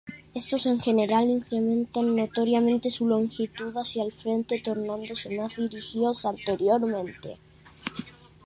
[0.33, 7.37] Estos en general incrementan notoriamente su longitud hacia el frente, tornándose más dirigidos anteriormente.